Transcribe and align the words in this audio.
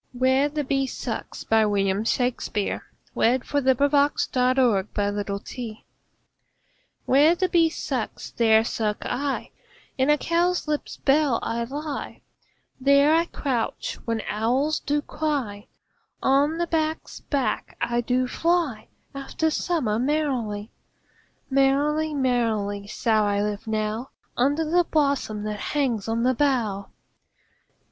now 0.15 0.25
I 0.27 0.33
hear 0.49 0.49
them, 0.49 0.65
ding 0.65 0.87
dong, 1.05 1.23
bell. 1.47 1.69
William 1.69 2.03
Shakespeare 2.03 2.85
Where 3.13 3.37
the 3.37 3.79
Bee 3.83 3.99
Sucks, 3.99 4.25
There 4.31 4.63
Suck 4.63 4.87
I 4.95 5.83
Where 7.13 7.35
the 7.35 7.47
bee 7.49 7.69
sucks, 7.69 8.31
there 8.31 8.63
suck 8.63 9.05
I; 9.05 9.51
In 9.99 10.09
a 10.09 10.17
cowslip's 10.17 10.97
bell 10.97 11.37
I 11.43 11.63
lie; 11.65 12.21
There 12.79 13.13
I 13.13 13.27
couch 13.27 13.99
when 14.05 14.23
owls 14.27 14.79
do 14.79 15.03
cry. 15.03 15.67
On 16.23 16.57
the 16.57 16.65
bat's 16.65 17.19
back 17.19 17.77
I 17.79 18.01
do 18.01 18.27
fly 18.27 18.87
After 19.13 19.51
summer 19.51 19.99
merrily. 19.99 20.71
Merrily, 21.51 22.15
merrily 22.15 22.87
shall 22.87 23.23
I 23.25 23.39
live 23.43 23.67
now 23.67 24.09
Under 24.35 24.65
the 24.65 24.83
blossom 24.83 25.43
that 25.43 25.59
hangs 25.59 26.07
on 26.07 26.23
the 26.23 26.33
bough. 26.33 26.89